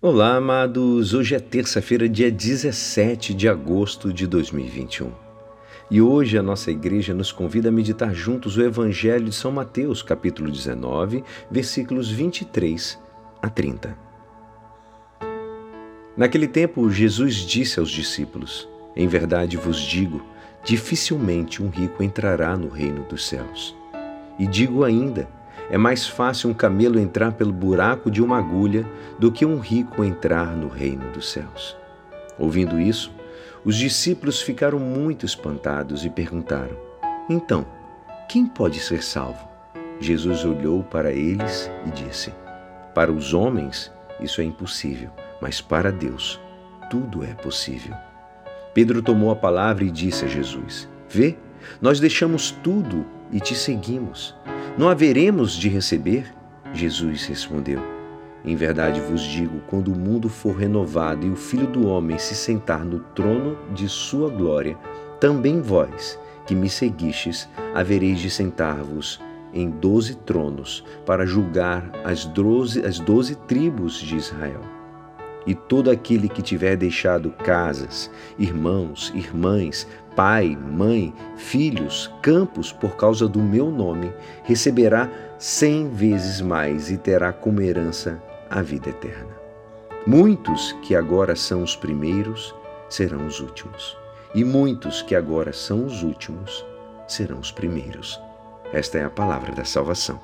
Olá, 0.00 0.36
amados! 0.36 1.12
Hoje 1.12 1.34
é 1.34 1.40
terça-feira, 1.40 2.08
dia 2.08 2.30
17 2.30 3.34
de 3.34 3.48
agosto 3.48 4.12
de 4.12 4.28
2021. 4.28 5.10
E 5.90 6.00
hoje 6.00 6.38
a 6.38 6.42
nossa 6.42 6.70
igreja 6.70 7.12
nos 7.12 7.32
convida 7.32 7.68
a 7.68 7.72
meditar 7.72 8.14
juntos 8.14 8.56
o 8.56 8.62
Evangelho 8.62 9.24
de 9.24 9.34
São 9.34 9.50
Mateus, 9.50 10.00
capítulo 10.00 10.52
19, 10.52 11.24
versículos 11.50 12.08
23 12.12 12.96
a 13.42 13.50
30. 13.50 13.98
Naquele 16.16 16.46
tempo, 16.46 16.88
Jesus 16.88 17.34
disse 17.34 17.80
aos 17.80 17.90
discípulos: 17.90 18.68
Em 18.94 19.08
verdade 19.08 19.56
vos 19.56 19.80
digo, 19.80 20.24
dificilmente 20.62 21.60
um 21.60 21.70
rico 21.70 22.04
entrará 22.04 22.56
no 22.56 22.68
reino 22.68 23.02
dos 23.02 23.26
céus. 23.26 23.74
E 24.38 24.46
digo 24.46 24.84
ainda, 24.84 25.28
é 25.70 25.76
mais 25.76 26.06
fácil 26.06 26.50
um 26.50 26.54
camelo 26.54 26.98
entrar 26.98 27.32
pelo 27.32 27.52
buraco 27.52 28.10
de 28.10 28.22
uma 28.22 28.38
agulha 28.38 28.86
do 29.18 29.30
que 29.30 29.44
um 29.44 29.58
rico 29.58 30.02
entrar 30.02 30.56
no 30.56 30.68
reino 30.68 31.10
dos 31.12 31.30
céus. 31.30 31.76
Ouvindo 32.38 32.80
isso, 32.80 33.12
os 33.64 33.76
discípulos 33.76 34.40
ficaram 34.40 34.78
muito 34.78 35.26
espantados 35.26 36.04
e 36.04 36.10
perguntaram: 36.10 36.76
Então, 37.28 37.66
quem 38.28 38.46
pode 38.46 38.80
ser 38.80 39.02
salvo? 39.02 39.46
Jesus 40.00 40.44
olhou 40.44 40.82
para 40.82 41.12
eles 41.12 41.70
e 41.86 41.90
disse: 41.90 42.32
Para 42.94 43.12
os 43.12 43.34
homens 43.34 43.92
isso 44.20 44.40
é 44.40 44.44
impossível, 44.44 45.10
mas 45.40 45.60
para 45.60 45.92
Deus 45.92 46.40
tudo 46.90 47.22
é 47.24 47.34
possível. 47.34 47.94
Pedro 48.72 49.02
tomou 49.02 49.30
a 49.30 49.36
palavra 49.36 49.84
e 49.84 49.90
disse 49.90 50.24
a 50.24 50.28
Jesus: 50.28 50.88
Vê, 51.08 51.36
nós 51.80 52.00
deixamos 52.00 52.50
tudo 52.50 53.04
e 53.30 53.40
te 53.40 53.54
seguimos. 53.54 54.34
Não 54.78 54.88
haveremos 54.88 55.54
de 55.54 55.68
receber? 55.68 56.32
Jesus 56.72 57.26
respondeu: 57.26 57.80
Em 58.44 58.54
verdade 58.54 59.00
vos 59.00 59.22
digo, 59.22 59.60
quando 59.66 59.92
o 59.92 59.98
mundo 59.98 60.28
for 60.28 60.54
renovado 60.54 61.26
e 61.26 61.30
o 61.30 61.34
Filho 61.34 61.66
do 61.66 61.88
Homem 61.88 62.16
se 62.16 62.36
sentar 62.36 62.84
no 62.84 63.00
trono 63.00 63.58
de 63.74 63.88
sua 63.88 64.30
glória, 64.30 64.78
também 65.20 65.60
vós, 65.60 66.16
que 66.46 66.54
me 66.54 66.70
seguistes, 66.70 67.48
havereis 67.74 68.20
de 68.20 68.30
sentar-vos 68.30 69.20
em 69.52 69.68
doze 69.68 70.14
tronos 70.14 70.84
para 71.04 71.26
julgar 71.26 71.90
as 72.04 72.24
doze, 72.24 72.86
as 72.86 73.00
doze 73.00 73.34
tribos 73.34 73.94
de 73.94 74.14
Israel. 74.14 74.60
E 75.44 75.56
todo 75.56 75.90
aquele 75.90 76.28
que 76.28 76.40
tiver 76.40 76.76
deixado 76.76 77.30
casas, 77.30 78.08
irmãos, 78.38 79.12
irmãs, 79.12 79.88
pai, 80.18 80.58
mãe, 80.60 81.14
filhos, 81.36 82.12
campos 82.20 82.72
por 82.72 82.96
causa 82.96 83.28
do 83.28 83.38
meu 83.38 83.70
nome, 83.70 84.12
receberá 84.42 85.08
cem 85.38 85.88
vezes 85.90 86.40
mais 86.40 86.90
e 86.90 86.96
terá 86.96 87.32
como 87.32 87.60
herança 87.60 88.20
a 88.50 88.60
vida 88.60 88.88
eterna. 88.88 89.30
Muitos 90.04 90.72
que 90.82 90.96
agora 90.96 91.36
são 91.36 91.62
os 91.62 91.76
primeiros 91.76 92.52
serão 92.90 93.28
os 93.28 93.38
últimos, 93.38 93.96
e 94.34 94.42
muitos 94.42 95.02
que 95.02 95.14
agora 95.14 95.52
são 95.52 95.86
os 95.86 96.02
últimos 96.02 96.66
serão 97.06 97.38
os 97.38 97.52
primeiros. 97.52 98.20
Esta 98.72 98.98
é 98.98 99.04
a 99.04 99.10
palavra 99.10 99.54
da 99.54 99.64
salvação. 99.64 100.18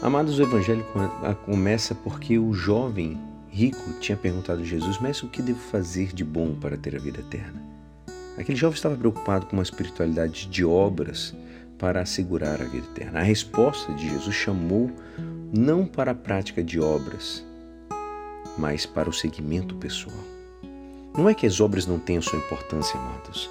Amados, 0.00 0.38
o 0.38 0.42
Evangelho 0.42 0.86
começa 1.44 1.94
porque 1.94 2.38
o 2.38 2.54
jovem 2.54 3.20
rico 3.50 3.92
tinha 4.00 4.16
perguntado 4.16 4.62
a 4.62 4.64
Jesus: 4.64 4.98
Mas 4.98 5.22
o 5.22 5.28
que 5.28 5.42
devo 5.42 5.60
fazer 5.60 6.14
de 6.14 6.24
bom 6.24 6.54
para 6.54 6.78
ter 6.78 6.96
a 6.96 6.98
vida 6.98 7.20
eterna? 7.20 7.75
Aquele 8.38 8.58
jovem 8.58 8.76
estava 8.76 8.96
preocupado 8.96 9.46
com 9.46 9.56
uma 9.56 9.62
espiritualidade 9.62 10.46
de 10.46 10.64
obras 10.64 11.34
para 11.78 12.00
assegurar 12.00 12.60
a 12.60 12.64
vida 12.64 12.86
eterna. 12.92 13.20
A 13.20 13.22
resposta 13.22 13.92
de 13.94 14.08
Jesus 14.08 14.34
chamou 14.34 14.90
não 15.52 15.86
para 15.86 16.10
a 16.10 16.14
prática 16.14 16.62
de 16.62 16.78
obras, 16.78 17.44
mas 18.58 18.84
para 18.84 19.08
o 19.08 19.12
seguimento 19.12 19.74
pessoal. 19.76 20.16
Não 21.16 21.28
é 21.28 21.34
que 21.34 21.46
as 21.46 21.60
obras 21.60 21.86
não 21.86 21.98
tenham 21.98 22.20
sua 22.20 22.38
importância, 22.38 22.98
amados. 22.98 23.48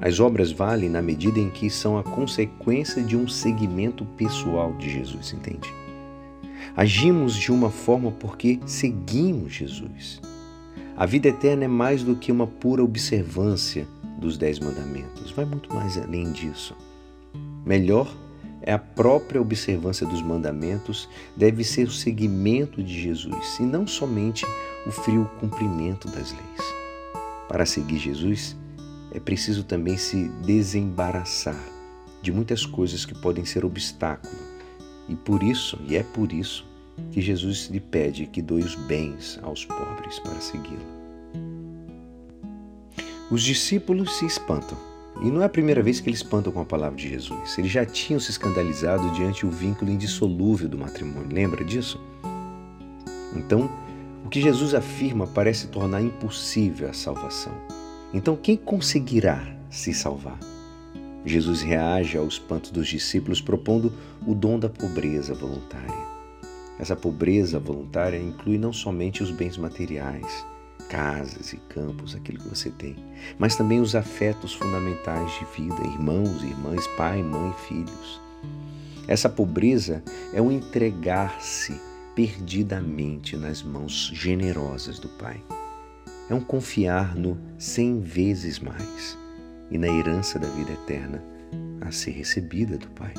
As 0.00 0.18
obras 0.18 0.50
valem 0.50 0.88
na 0.88 1.02
medida 1.02 1.38
em 1.38 1.50
que 1.50 1.70
são 1.70 1.96
a 1.96 2.02
consequência 2.02 3.02
de 3.02 3.16
um 3.16 3.28
seguimento 3.28 4.04
pessoal 4.16 4.72
de 4.74 4.90
Jesus, 4.90 5.32
entende? 5.32 5.72
Agimos 6.76 7.36
de 7.36 7.52
uma 7.52 7.70
forma 7.70 8.10
porque 8.10 8.58
seguimos 8.66 9.52
Jesus. 9.52 10.20
A 10.96 11.06
vida 11.06 11.28
eterna 11.28 11.64
é 11.64 11.68
mais 11.68 12.02
do 12.02 12.16
que 12.16 12.32
uma 12.32 12.46
pura 12.46 12.82
observância 12.82 13.86
dos 14.18 14.36
Dez 14.36 14.58
Mandamentos, 14.58 15.30
vai 15.32 15.44
muito 15.44 15.72
mais 15.74 15.98
além 15.98 16.32
disso. 16.32 16.76
Melhor 17.64 18.14
é 18.62 18.72
a 18.72 18.78
própria 18.78 19.40
observância 19.40 20.06
dos 20.06 20.22
mandamentos, 20.22 21.08
deve 21.36 21.62
ser 21.62 21.86
o 21.86 21.92
seguimento 21.92 22.82
de 22.82 22.98
Jesus 22.98 23.58
e 23.58 23.62
não 23.62 23.86
somente 23.86 24.46
o 24.86 24.90
frio 24.90 25.30
cumprimento 25.38 26.08
das 26.08 26.32
leis. 26.32 26.74
Para 27.46 27.66
seguir 27.66 27.98
Jesus, 27.98 28.56
é 29.12 29.20
preciso 29.20 29.64
também 29.64 29.98
se 29.98 30.28
desembaraçar 30.46 31.62
de 32.22 32.32
muitas 32.32 32.64
coisas 32.64 33.04
que 33.04 33.14
podem 33.14 33.44
ser 33.44 33.64
obstáculo 33.64 34.34
e 35.08 35.14
por 35.14 35.42
isso, 35.42 35.78
e 35.86 35.96
é 35.96 36.02
por 36.02 36.32
isso, 36.32 36.66
que 37.12 37.20
Jesus 37.20 37.68
lhe 37.70 37.80
pede 37.80 38.26
que 38.26 38.40
doe 38.40 38.62
os 38.62 38.74
bens 38.74 39.38
aos 39.42 39.64
pobres 39.66 40.18
para 40.20 40.40
segui-lo. 40.40 41.03
Os 43.30 43.42
discípulos 43.42 44.18
se 44.18 44.26
espantam. 44.26 44.76
E 45.22 45.30
não 45.30 45.40
é 45.40 45.46
a 45.46 45.48
primeira 45.48 45.82
vez 45.82 45.98
que 45.98 46.10
eles 46.10 46.18
espantam 46.18 46.52
com 46.52 46.60
a 46.60 46.64
palavra 46.64 46.96
de 46.96 47.08
Jesus. 47.08 47.56
Eles 47.56 47.70
já 47.70 47.86
tinham 47.86 48.20
se 48.20 48.30
escandalizado 48.30 49.10
diante 49.12 49.46
o 49.46 49.50
vínculo 49.50 49.90
indissolúvel 49.90 50.68
do 50.68 50.76
matrimônio. 50.76 51.34
Lembra 51.34 51.64
disso? 51.64 51.98
Então, 53.34 53.70
o 54.24 54.28
que 54.28 54.42
Jesus 54.42 54.74
afirma 54.74 55.26
parece 55.26 55.68
tornar 55.68 56.02
impossível 56.02 56.88
a 56.90 56.92
salvação. 56.92 57.52
Então, 58.12 58.36
quem 58.36 58.56
conseguirá 58.56 59.56
se 59.70 59.94
salvar? 59.94 60.38
Jesus 61.24 61.62
reage 61.62 62.18
ao 62.18 62.28
espanto 62.28 62.72
dos 62.72 62.86
discípulos 62.86 63.40
propondo 63.40 63.90
o 64.26 64.34
dom 64.34 64.58
da 64.58 64.68
pobreza 64.68 65.32
voluntária. 65.32 66.04
Essa 66.78 66.94
pobreza 66.94 67.58
voluntária 67.58 68.18
inclui 68.18 68.58
não 68.58 68.72
somente 68.72 69.22
os 69.22 69.30
bens 69.30 69.56
materiais, 69.56 70.44
casas 70.94 71.52
e 71.52 71.56
campos, 71.56 72.14
aquilo 72.14 72.38
que 72.38 72.48
você 72.48 72.70
tem, 72.70 72.94
mas 73.36 73.56
também 73.56 73.80
os 73.80 73.96
afetos 73.96 74.54
fundamentais 74.54 75.28
de 75.32 75.44
vida, 75.56 75.82
irmãos, 75.82 76.40
irmãs, 76.44 76.86
pai, 76.96 77.20
mãe, 77.20 77.52
filhos. 77.66 78.20
Essa 79.08 79.28
pobreza 79.28 80.04
é 80.32 80.40
o 80.40 80.52
entregar-se 80.52 81.74
perdidamente 82.14 83.36
nas 83.36 83.60
mãos 83.60 84.12
generosas 84.14 85.00
do 85.00 85.08
Pai. 85.08 85.42
É 86.30 86.34
um 86.34 86.40
confiar 86.40 87.16
no 87.16 87.36
cem 87.58 88.00
vezes 88.00 88.60
mais 88.60 89.18
e 89.72 89.76
na 89.76 89.88
herança 89.88 90.38
da 90.38 90.48
vida 90.48 90.72
eterna 90.72 91.20
a 91.80 91.90
ser 91.90 92.12
recebida 92.12 92.78
do 92.78 92.86
Pai. 92.90 93.12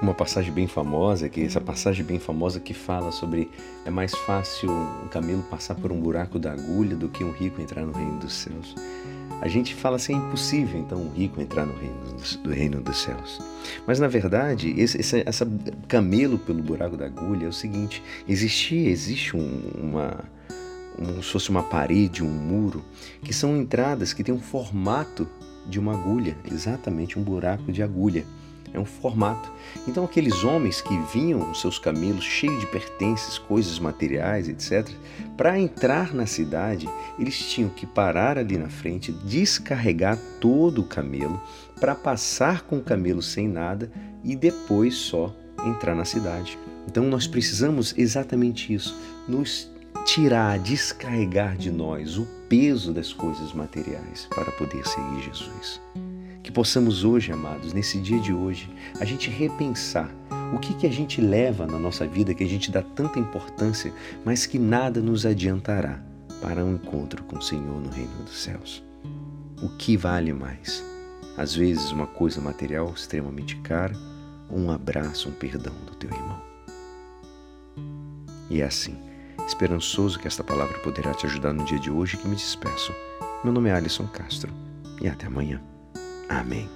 Uma 0.00 0.12
passagem 0.12 0.52
bem 0.52 0.66
famosa, 0.66 1.26
que 1.26 1.42
essa 1.42 1.60
passagem 1.60 2.04
bem 2.04 2.18
famosa 2.18 2.60
que 2.60 2.74
fala 2.74 3.10
sobre 3.10 3.50
é 3.84 3.90
mais 3.90 4.14
fácil 4.14 4.70
um 4.70 5.08
camelo 5.08 5.42
passar 5.44 5.74
por 5.74 5.90
um 5.90 5.98
buraco 5.98 6.38
da 6.38 6.52
agulha 6.52 6.94
do 6.94 7.08
que 7.08 7.24
um 7.24 7.30
rico 7.30 7.62
entrar 7.62 7.84
no 7.86 7.92
reino 7.92 8.18
dos 8.18 8.34
céus. 8.34 8.74
A 9.40 9.48
gente 9.48 9.74
fala 9.74 9.96
assim, 9.96 10.14
é 10.14 10.16
impossível 10.16 10.78
então 10.78 10.98
um 10.98 11.10
rico 11.10 11.40
entrar 11.40 11.64
no 11.64 11.74
reino 11.74 12.12
dos, 12.12 12.36
do 12.36 12.50
reino 12.50 12.80
dos 12.82 12.98
céus. 12.98 13.40
Mas 13.86 13.98
na 13.98 14.06
verdade, 14.06 14.74
esse, 14.78 15.00
esse 15.00 15.22
essa 15.24 15.48
camelo 15.88 16.38
pelo 16.38 16.62
buraco 16.62 16.96
da 16.96 17.06
agulha 17.06 17.46
é 17.46 17.48
o 17.48 17.52
seguinte: 17.52 18.02
existia, 18.28 18.90
existe 18.90 19.34
um, 19.34 19.62
uma 19.78 20.24
como 20.94 21.22
se 21.22 21.30
fosse 21.30 21.50
uma 21.50 21.62
parede, 21.62 22.22
um 22.22 22.28
muro, 22.28 22.84
que 23.22 23.32
são 23.32 23.56
entradas 23.56 24.12
que 24.12 24.24
têm 24.24 24.34
um 24.34 24.40
formato 24.40 25.28
de 25.66 25.78
uma 25.78 25.92
agulha, 25.92 26.36
exatamente 26.50 27.18
um 27.18 27.22
buraco 27.22 27.70
de 27.70 27.82
agulha. 27.82 28.24
É 28.72 28.78
um 28.78 28.84
formato. 28.84 29.50
Então, 29.86 30.04
aqueles 30.04 30.44
homens 30.44 30.80
que 30.80 30.96
vinham 31.12 31.50
os 31.50 31.60
seus 31.60 31.78
camelos 31.78 32.24
cheios 32.24 32.60
de 32.60 32.66
pertences, 32.66 33.38
coisas 33.38 33.78
materiais, 33.78 34.48
etc., 34.48 34.88
para 35.36 35.58
entrar 35.58 36.14
na 36.14 36.26
cidade, 36.26 36.88
eles 37.18 37.38
tinham 37.38 37.70
que 37.70 37.86
parar 37.86 38.38
ali 38.38 38.56
na 38.56 38.68
frente, 38.68 39.12
descarregar 39.12 40.18
todo 40.40 40.80
o 40.80 40.86
camelo, 40.86 41.40
para 41.80 41.94
passar 41.94 42.62
com 42.62 42.78
o 42.78 42.82
camelo 42.82 43.22
sem 43.22 43.46
nada 43.46 43.90
e 44.24 44.34
depois 44.34 44.94
só 44.94 45.34
entrar 45.64 45.94
na 45.94 46.04
cidade. 46.04 46.58
Então, 46.88 47.04
nós 47.04 47.26
precisamos 47.26 47.94
exatamente 47.96 48.72
isso, 48.72 48.96
nos 49.28 49.70
tirar, 50.04 50.58
descarregar 50.58 51.56
de 51.56 51.70
nós 51.70 52.16
o 52.16 52.26
peso 52.48 52.92
das 52.92 53.12
coisas 53.12 53.52
materiais 53.52 54.28
para 54.30 54.52
poder 54.52 54.86
seguir 54.86 55.22
Jesus. 55.24 55.80
Que 56.46 56.52
possamos 56.52 57.02
hoje, 57.02 57.32
amados, 57.32 57.72
nesse 57.72 57.98
dia 57.98 58.20
de 58.20 58.32
hoje, 58.32 58.70
a 59.00 59.04
gente 59.04 59.28
repensar 59.28 60.08
o 60.54 60.60
que, 60.60 60.74
que 60.74 60.86
a 60.86 60.92
gente 60.92 61.20
leva 61.20 61.66
na 61.66 61.76
nossa 61.76 62.06
vida, 62.06 62.32
que 62.32 62.44
a 62.44 62.48
gente 62.48 62.70
dá 62.70 62.82
tanta 62.82 63.18
importância, 63.18 63.92
mas 64.24 64.46
que 64.46 64.56
nada 64.56 65.00
nos 65.00 65.26
adiantará 65.26 66.00
para 66.40 66.64
um 66.64 66.76
encontro 66.76 67.24
com 67.24 67.36
o 67.36 67.42
Senhor 67.42 67.80
no 67.80 67.90
reino 67.90 68.22
dos 68.22 68.38
céus. 68.38 68.80
O 69.60 69.70
que 69.70 69.96
vale 69.96 70.32
mais? 70.32 70.84
Às 71.36 71.52
vezes, 71.52 71.90
uma 71.90 72.06
coisa 72.06 72.40
material 72.40 72.92
extremamente 72.94 73.56
cara, 73.56 73.96
um 74.48 74.70
abraço, 74.70 75.28
um 75.28 75.32
perdão 75.32 75.74
do 75.84 75.96
teu 75.96 76.10
irmão. 76.10 76.40
E 78.48 78.60
é 78.60 78.64
assim 78.64 78.96
Esperançoso 79.48 80.16
que 80.20 80.28
esta 80.28 80.44
palavra 80.44 80.78
poderá 80.78 81.12
te 81.12 81.26
ajudar 81.26 81.52
no 81.52 81.64
dia 81.64 81.80
de 81.80 81.90
hoje 81.90 82.16
que 82.16 82.28
me 82.28 82.36
despeço. 82.36 82.92
Meu 83.42 83.52
nome 83.52 83.68
é 83.68 83.72
Alisson 83.72 84.06
Castro 84.06 84.52
e 85.02 85.08
até 85.08 85.26
amanhã. 85.26 85.60
Amém. 86.28 86.68